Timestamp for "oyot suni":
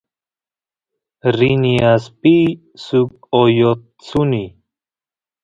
3.41-4.43